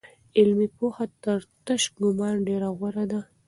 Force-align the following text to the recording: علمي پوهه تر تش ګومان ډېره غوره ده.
علمي 0.37 0.67
پوهه 0.77 1.05
تر 1.23 1.39
تش 1.65 1.83
ګومان 1.97 2.35
ډېره 2.47 2.69
غوره 2.77 3.05
ده. 3.11 3.19